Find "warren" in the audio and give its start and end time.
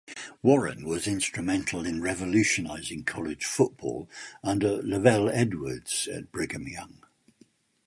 0.41-0.83